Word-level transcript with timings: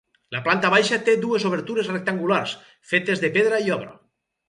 La 0.35 0.39
planta 0.45 0.71
baixa 0.75 0.99
té 1.09 1.15
dues 1.27 1.45
obertures 1.51 1.91
rectangulars, 1.93 2.57
fetes 2.95 3.25
de 3.27 3.35
pedra 3.41 3.65
i 3.69 3.75
obra. 3.81 3.97